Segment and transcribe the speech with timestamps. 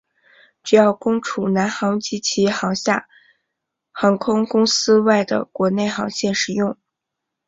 [0.63, 3.07] 主要供除南航及其旗下
[3.91, 6.75] 航空公司外的国内航线使用。